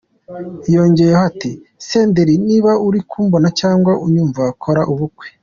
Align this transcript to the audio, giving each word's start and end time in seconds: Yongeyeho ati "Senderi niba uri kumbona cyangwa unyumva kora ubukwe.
Yongeyeho 0.73 1.23
ati 1.31 1.51
"Senderi 1.87 2.35
niba 2.47 2.71
uri 2.87 2.99
kumbona 3.09 3.47
cyangwa 3.59 3.91
unyumva 4.05 4.43
kora 4.63 4.81
ubukwe. 4.93 5.25